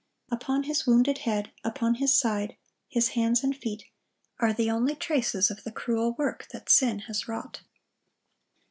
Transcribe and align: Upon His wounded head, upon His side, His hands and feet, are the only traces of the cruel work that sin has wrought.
Upon 0.31 0.63
His 0.63 0.87
wounded 0.87 1.19
head, 1.29 1.51
upon 1.63 1.93
His 1.93 2.11
side, 2.19 2.57
His 2.89 3.09
hands 3.09 3.43
and 3.43 3.55
feet, 3.55 3.83
are 4.39 4.51
the 4.51 4.71
only 4.71 4.95
traces 4.95 5.51
of 5.51 5.63
the 5.63 5.71
cruel 5.71 6.13
work 6.13 6.47
that 6.51 6.69
sin 6.69 7.01
has 7.01 7.27
wrought. 7.27 7.61